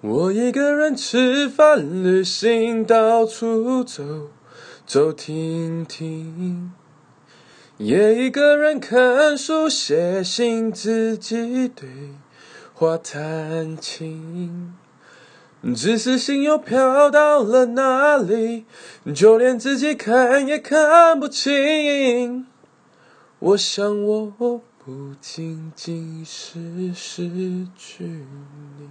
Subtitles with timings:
[0.00, 4.28] 我一个人吃饭、旅行，到处走
[4.86, 6.70] 走停停，
[7.78, 11.88] 也一个人看书、写信，自己对
[12.72, 14.72] 话弹琴。
[15.74, 18.66] 只是心又飘到了哪里，
[19.12, 22.46] 就连自己看也看不清。
[23.40, 24.62] 我想，我不
[25.20, 28.88] 仅仅是失去你。